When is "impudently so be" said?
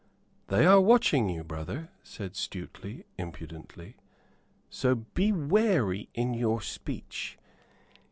3.19-5.31